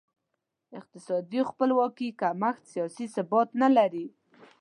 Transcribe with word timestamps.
د 0.69 0.71
اقتصادي 0.81 1.39
خپلواکي 1.49 2.07
کمښت 2.21 2.63
سیاسي 2.73 3.05
ثبات 3.15 3.49
نه 3.61 3.69
لري. 3.77 4.05